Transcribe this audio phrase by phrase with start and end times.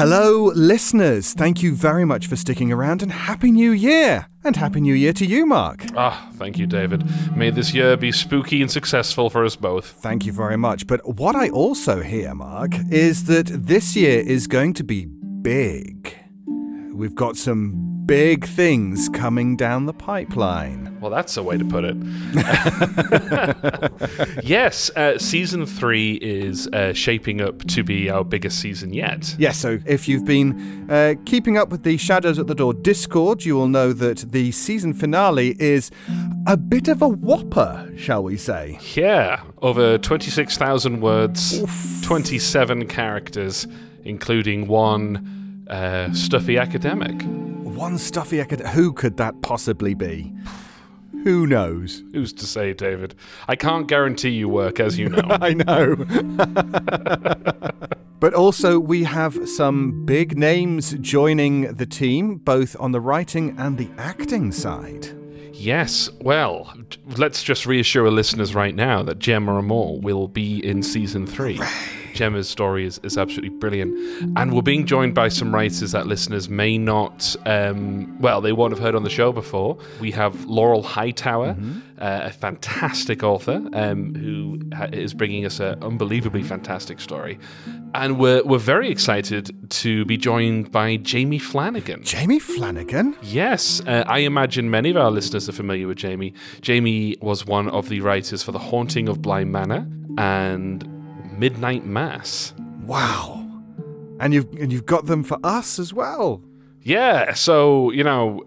[0.00, 1.34] Hello, listeners.
[1.34, 4.28] Thank you very much for sticking around and Happy New Year!
[4.42, 5.84] And Happy New Year to you, Mark.
[5.94, 7.04] Ah, thank you, David.
[7.36, 9.90] May this year be spooky and successful for us both.
[10.00, 10.86] Thank you very much.
[10.86, 16.16] But what I also hear, Mark, is that this year is going to be big.
[16.94, 20.89] We've got some big things coming down the pipeline.
[21.00, 21.96] Well, that's a way to put it.
[24.44, 29.34] yes, uh, season three is uh, shaping up to be our biggest season yet.
[29.38, 33.46] Yes, so if you've been uh, keeping up with the Shadows at the Door Discord,
[33.46, 35.90] you will know that the season finale is
[36.46, 38.78] a bit of a whopper, shall we say?
[38.94, 43.66] Yeah, over 26,000 words, 27 characters,
[44.04, 47.22] including one uh, stuffy academic.
[47.22, 48.72] One stuffy academic.
[48.72, 50.32] Who could that possibly be?
[51.22, 52.02] Who knows?
[52.12, 53.14] Who's to say, David?
[53.46, 55.22] I can't guarantee you work, as you know.
[55.28, 55.96] I know.
[58.20, 63.76] but also, we have some big names joining the team, both on the writing and
[63.76, 65.08] the acting side.
[65.52, 66.72] Yes, well,
[67.18, 71.60] let's just reassure our listeners right now that Gemma Amor will be in season three.
[72.20, 73.96] Gemma's story is, is absolutely brilliant.
[74.36, 78.74] And we're being joined by some writers that listeners may not, um, well, they won't
[78.74, 79.78] have heard on the show before.
[80.00, 81.78] We have Laurel Hightower, mm-hmm.
[81.98, 87.38] uh, a fantastic author um, who ha- is bringing us an unbelievably fantastic story.
[87.94, 92.04] And we're, we're very excited to be joined by Jamie Flanagan.
[92.04, 93.16] Jamie Flanagan?
[93.22, 93.80] Yes.
[93.86, 96.34] Uh, I imagine many of our listeners are familiar with Jamie.
[96.60, 100.89] Jamie was one of the writers for The Haunting of Bly Manor and
[101.40, 102.52] Midnight Mass.
[102.84, 103.46] Wow.
[104.20, 106.42] And you've and you've got them for us as well.
[106.82, 108.44] Yeah, so you know,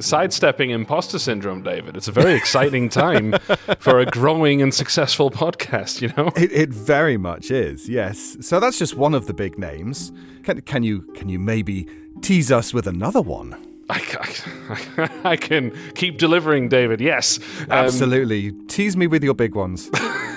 [0.00, 1.96] sidestepping imposter syndrome, David.
[1.96, 3.34] It's a very exciting time
[3.78, 6.00] for a growing and successful podcast.
[6.00, 7.88] You know, it, it very much is.
[7.88, 8.36] Yes.
[8.40, 10.10] So that's just one of the big names.
[10.42, 11.86] Can can you can you maybe
[12.22, 13.54] tease us with another one?
[13.88, 17.00] I, I, I can keep delivering, David.
[17.00, 18.50] Yes, um, absolutely.
[18.66, 19.88] Tease me with your big ones.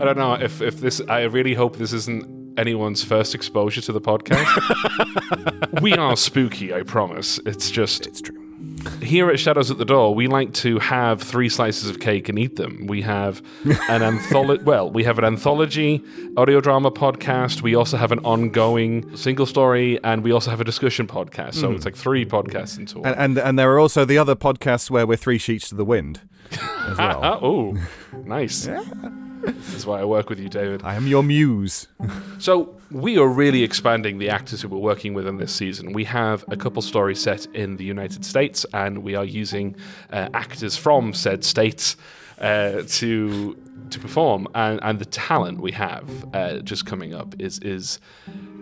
[0.00, 1.00] I don't know if, if this.
[1.08, 5.80] I really hope this isn't anyone's first exposure to the podcast.
[5.82, 7.38] we are spooky, I promise.
[7.44, 8.06] It's just.
[8.06, 8.38] It's true.
[9.00, 12.38] Here at Shadows at the Door, we like to have three slices of cake and
[12.38, 12.86] eat them.
[12.86, 14.62] We have an anthology.
[14.62, 16.02] well, we have an anthology
[16.36, 17.62] audio drama podcast.
[17.62, 21.54] We also have an ongoing single story, and we also have a discussion podcast.
[21.54, 21.76] So mm.
[21.76, 23.06] it's like three podcasts in total.
[23.06, 25.84] And, and and there are also the other podcasts where we're three sheets to the
[25.84, 26.20] wind.
[26.52, 27.38] As well.
[27.42, 27.78] oh,
[28.24, 28.66] nice.
[28.66, 28.84] Yeah.
[29.46, 30.82] That's why I work with you, David.
[30.84, 31.88] I am your muse.
[32.38, 35.92] so we are really expanding the actors who we're working with in this season.
[35.92, 39.74] We have a couple stories set in the United States, and we are using
[40.12, 41.96] uh, actors from said states
[42.38, 43.56] uh, to
[43.90, 44.46] to perform.
[44.54, 47.98] And, and the talent we have uh, just coming up is is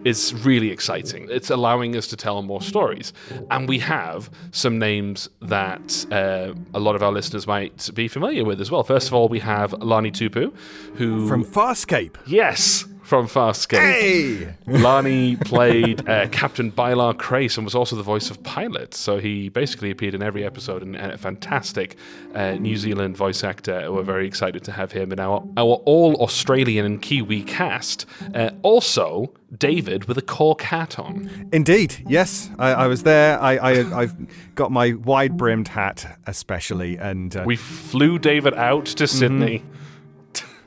[0.04, 1.28] is really exciting.
[1.30, 3.12] It's allowing us to tell more stories.
[3.50, 8.44] And we have some names that uh, a lot of our listeners might be familiar
[8.44, 8.82] with as well.
[8.82, 10.52] First of all, we have Lani Tupu,
[10.96, 11.28] who.
[11.28, 12.16] From Farscape.
[12.26, 13.80] Yes from Farscape.
[13.80, 14.54] Hey!
[14.68, 18.94] Lani played uh, Captain Bialar Crais and was also the voice of Pilot.
[18.94, 21.96] So he basically appeared in every episode and, and a fantastic
[22.36, 23.90] uh, New Zealand voice actor.
[23.90, 28.06] We're very excited to have him in our, our all Australian and Kiwi cast.
[28.32, 31.48] Uh, also, David with a cork hat on.
[31.52, 32.48] Indeed, yes.
[32.60, 33.40] I, I was there.
[33.40, 36.96] I, I, have got my wide brimmed hat, especially.
[36.96, 39.08] and uh, We flew David out to.
[39.08, 39.58] Sydney.
[39.58, 39.79] Mm-hmm.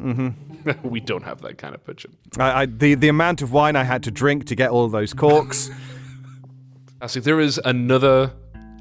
[0.84, 2.12] we don't have that kind of budget.
[2.38, 5.14] I, I, the the amount of wine I had to drink to get all those
[5.14, 5.70] corks.
[7.02, 8.32] Actually, there is another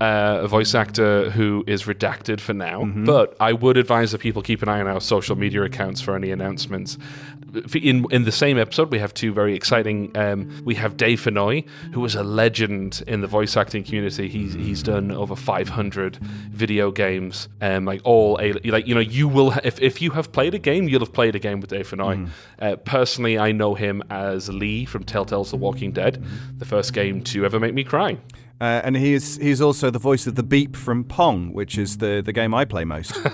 [0.00, 3.04] uh, voice actor who is redacted for now, mm-hmm.
[3.04, 6.14] but I would advise that people keep an eye on our social media accounts for
[6.16, 6.98] any announcements
[7.74, 10.16] in in the same episode, we have two very exciting.
[10.16, 14.28] Um, we have Dave Fennoy, who is a legend in the voice acting community.
[14.28, 19.28] He's he's done over 500 video games, um, like all a, like you know you
[19.28, 21.88] will if if you have played a game, you'll have played a game with Dave
[21.88, 22.26] Fennoy.
[22.26, 22.28] Mm.
[22.58, 26.24] Uh, personally, I know him as Lee from Telltale's The Walking Dead,
[26.58, 28.18] the first game to ever make me cry.
[28.60, 31.98] Uh, and he is he's also the voice of the Beep from Pong, which is
[31.98, 33.12] the the game I play most.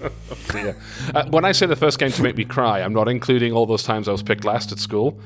[0.54, 0.74] oh
[1.14, 3.66] uh, when I say the first game to make me cry, I'm not including all
[3.66, 5.18] those times I was picked last at school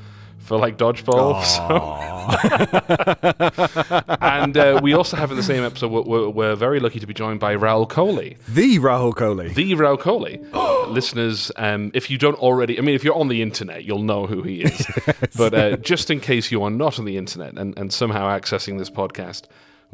[0.45, 1.43] for like dodgeball.
[1.45, 2.25] So.
[4.21, 7.13] and uh, we also have in the same episode, we're, we're, very lucky to be
[7.13, 8.37] joined by Rahul Kohli.
[8.47, 9.53] The Rahul Kohli.
[9.53, 10.89] The Rahul Kohli.
[10.91, 14.25] Listeners, um, if you don't already, I mean, if you're on the internet, you'll know
[14.25, 14.87] who he is.
[15.07, 15.35] yes.
[15.37, 18.79] But uh, just in case you are not on the internet and, and somehow accessing
[18.79, 19.43] this podcast,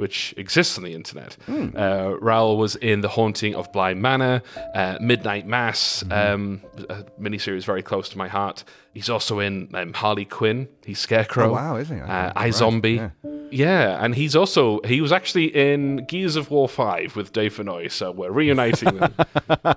[0.01, 1.37] which exists on the internet.
[1.47, 4.41] Uh, Rahul was in The Haunting of Bly Manor,
[4.73, 8.63] uh, Midnight Mass, um, a miniseries very close to my heart.
[8.93, 10.67] He's also in um, Harley Quinn.
[10.83, 11.51] He's Scarecrow.
[11.51, 12.01] Oh, wow, isn't he?
[12.01, 12.93] Uh, I right, Zombie.
[12.93, 13.09] yeah.
[13.51, 14.03] Yeah.
[14.03, 18.11] and he's also he was actually in Gears of War Five with Dave Fennoy, so
[18.11, 19.13] we're reuniting them.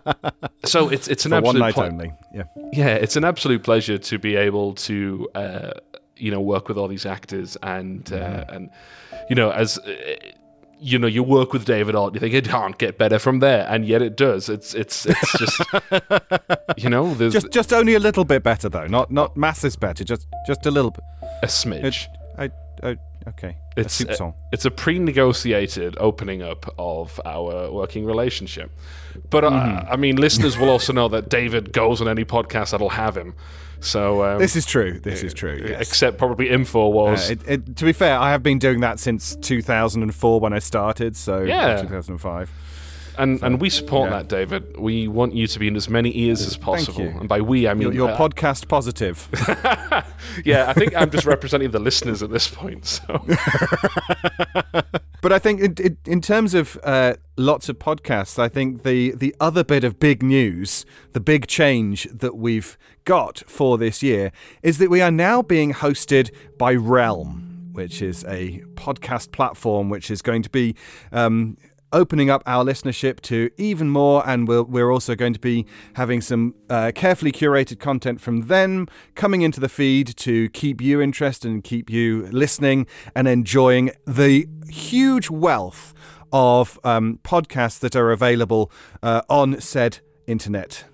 [0.65, 2.13] so it's it's an For one absolute night ple- only.
[2.33, 2.45] Yeah.
[2.73, 5.71] yeah, it's an absolute pleasure to be able to, uh,
[6.17, 8.71] you know, work with all these actors and uh, and
[9.29, 10.17] you know, as uh,
[10.81, 13.67] you know, you work with David Alt, you think it can't get better from there,
[13.69, 14.49] and yet it does.
[14.49, 15.61] It's it's it's just,
[16.77, 18.87] you know, there's Just just only a little bit better though.
[18.87, 20.05] Not not masses better.
[20.05, 21.05] Just just a little bit.
[21.43, 22.07] a smidge.
[22.37, 22.51] I,
[22.83, 22.97] I
[23.29, 23.57] okay.
[23.77, 28.71] It's a it's a pre-negotiated opening up of our working relationship.
[29.31, 29.93] But uh, Mm-hmm.
[29.93, 33.35] I mean, listeners will also know that David goes on any podcast that'll have him.
[33.81, 34.99] So um, This is true.
[34.99, 35.61] This is true.
[35.69, 35.81] Yes.
[35.81, 37.29] except probably Infowars.
[37.29, 40.59] Uh, it, it, to be fair, I have been doing that since 2004 when I
[40.59, 41.17] started.
[41.17, 41.81] So Yeah.
[41.83, 42.51] 2005.
[43.17, 44.19] And and we support yeah.
[44.19, 44.79] that, David.
[44.79, 47.07] We want you to be in as many ears as possible.
[47.07, 49.29] And by we, I mean you're uh, podcast positive.
[50.45, 50.69] yeah.
[50.69, 52.87] I think I'm just representing the listeners at this point.
[52.87, 53.25] So
[55.25, 59.13] But I think in, in, in terms of uh, lots of podcasts, I think the,
[59.13, 62.77] the other bit of big news, the big change that we've
[63.07, 64.33] got for this year,
[64.63, 70.11] is that we are now being hosted by Realm, which is a podcast platform which
[70.11, 70.77] is going to be.
[71.11, 71.57] Um,
[71.95, 75.65] Opening up our listenership to even more, and we're, we're also going to be
[75.95, 81.01] having some uh, carefully curated content from them coming into the feed to keep you
[81.01, 85.95] interested and keep you listening and enjoying the huge wealth
[86.33, 90.87] of um, podcasts that are available uh, on said internet.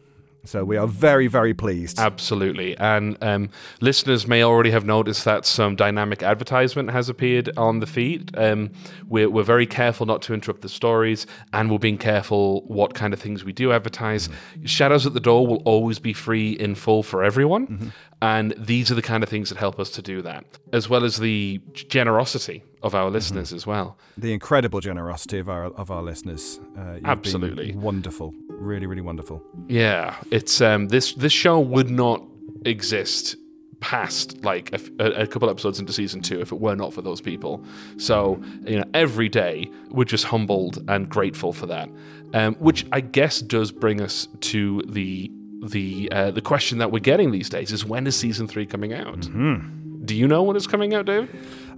[0.44, 1.98] So we are very, very pleased.
[1.98, 2.76] absolutely.
[2.78, 3.50] And um,
[3.80, 8.30] listeners may already have noticed that some dynamic advertisement has appeared on the feed.
[8.36, 8.70] Um,
[9.06, 13.12] we're we're very careful not to interrupt the stories, and we're being careful what kind
[13.12, 14.28] of things we do advertise.
[14.64, 17.92] Shadows at the Door will always be free in full for everyone.
[18.22, 20.44] And these are the kind of things that help us to do that,
[20.74, 23.98] as well as the generosity of our listeners as well.
[24.16, 26.60] the incredible generosity of our of our listeners.
[26.78, 27.74] Uh, Absolutely.
[27.74, 29.42] wonderful, really, really wonderful.
[29.68, 32.22] Yeah, it's um this this show would not
[32.64, 33.36] exist
[33.80, 37.64] past like a couple episodes into season two if it were not for those people.
[37.96, 41.88] So you know, every day we're just humbled and grateful for that.
[42.34, 45.30] Um, which I guess does bring us to the
[45.62, 48.92] the uh, the question that we're getting these days is when is season three coming
[48.92, 49.22] out?
[50.06, 51.28] Do you know when it's coming out, Dave?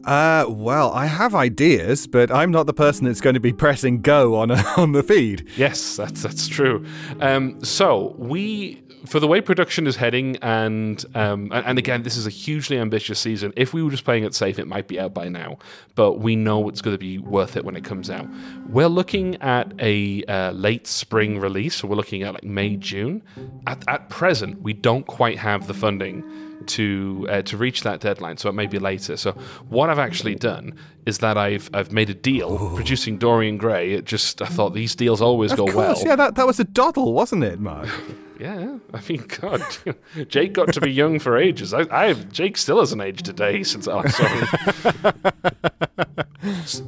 [0.04, 4.00] Uh, well, I have ideas, but I'm not the person that's going to be pressing
[4.00, 5.48] go on on the feed.
[5.56, 6.84] Yes, that's that's true.
[7.20, 12.16] Um, so we, for the way production is heading, and um, and, and again, this
[12.16, 13.52] is a hugely ambitious season.
[13.56, 15.58] If we were just playing it safe, it might be out by now,
[15.94, 18.26] but we know it's going to be worth it when it comes out.
[18.68, 23.22] We're looking at a uh, late spring release, so we're looking at like May June.
[23.66, 28.36] At, at present, we don't quite have the funding to uh, to reach that deadline,
[28.36, 29.16] so it may be later.
[29.16, 29.32] So
[29.68, 30.74] what I've actually done
[31.06, 33.92] is that I've I've made a deal producing Dorian Gray.
[33.92, 36.06] It just I thought these deals always go Of course, well.
[36.06, 37.88] yeah, that, that was a doddle, wasn't it, Mark?
[38.42, 39.62] Yeah, I mean, God,
[40.28, 41.72] Jake got to be young for ages.
[41.72, 45.14] I, I Jake still hasn't aged a day since I saw him.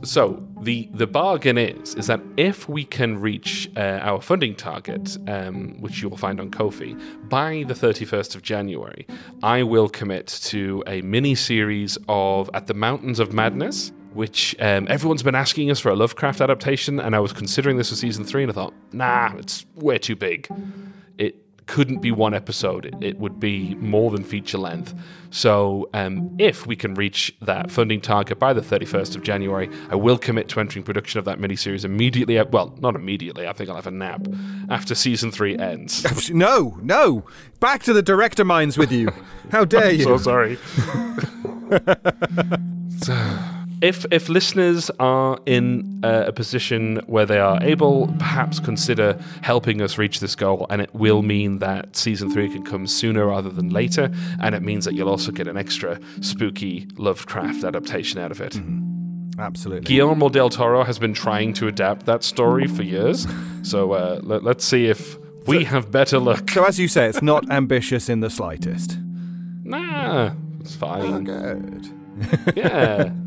[0.03, 5.17] So the the bargain is is that if we can reach uh, our funding target,
[5.29, 6.95] um, which you will find on Ko-fi,
[7.29, 9.07] by the thirty first of January,
[9.45, 13.93] I will commit to a mini series of At the Mountains of Madness.
[14.13, 17.91] Which um, everyone's been asking us for a Lovecraft adaptation, and I was considering this
[17.91, 20.47] for season three, and I thought, nah, it's way too big
[21.19, 22.95] it couldn't be one episode.
[23.03, 24.95] It, would be more than feature length.
[25.31, 29.97] So, um, if we can reach that funding target by the 31st of January, I
[29.97, 32.41] will commit to entering production of that miniseries immediately.
[32.43, 33.47] Well, not immediately.
[33.49, 34.27] I think I'll have a nap
[34.69, 36.31] after season three ends.
[36.31, 37.25] no, no.
[37.61, 39.09] Back to the director minds with you.
[39.51, 40.05] How dare you?
[40.05, 40.59] so sorry.
[43.81, 49.19] So, if if listeners are in uh, a position where they are able, perhaps consider
[49.43, 53.27] helping us reach this goal, and it will mean that season three can come sooner
[53.27, 58.21] rather than later, and it means that you'll also get an extra spooky Lovecraft adaptation
[58.21, 58.59] out of it.
[59.39, 59.85] Absolutely.
[59.85, 63.27] Guillermo del Toro has been trying to adapt that story for years,
[63.63, 66.51] so uh, let, let's see if we have better luck.
[66.51, 68.99] So, as you say, it's not ambitious in the slightest.
[69.65, 71.25] Nah, it's fine.
[71.25, 71.89] Good.
[72.57, 73.13] Yeah.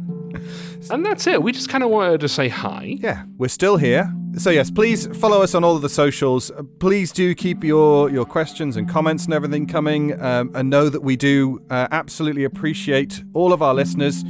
[0.89, 1.41] And that's it.
[1.41, 2.95] We just kind of wanted to say hi.
[2.99, 4.13] Yeah, we're still here.
[4.37, 6.51] So yes, please follow us on all of the socials.
[6.79, 11.01] Please do keep your your questions and comments and everything coming, um, and know that
[11.01, 14.23] we do uh, absolutely appreciate all of our listeners.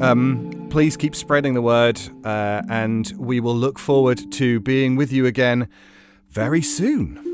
[0.00, 5.12] Um, please keep spreading the word, uh, and we will look forward to being with
[5.12, 5.68] you again
[6.28, 7.27] very soon.